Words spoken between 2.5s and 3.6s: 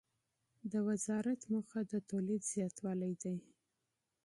زیاتوالی دی.